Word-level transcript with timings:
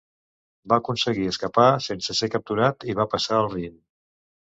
Va 0.71 0.77
aconseguir 0.81 1.27
escapar 1.31 1.65
sense 1.87 2.15
ser 2.21 2.29
capturat 2.37 2.87
i 2.91 2.97
va 3.01 3.07
passar 3.13 3.39
el 3.43 3.51
Rin. 3.53 3.77